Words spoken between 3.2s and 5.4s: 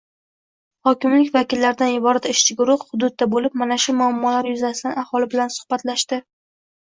boʻlib, mana shu muammolar yuzasidan aholi